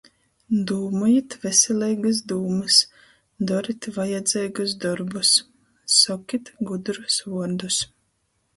Dūmojit 0.69 1.35
veseleigys 1.43 2.21
dūmys, 2.31 2.77
dorit 3.51 3.89
vajadzeigus 3.99 4.75
dorbus, 4.87 5.37
sokit 6.01 6.53
gudrus 6.73 7.23
vuordus... 7.31 7.81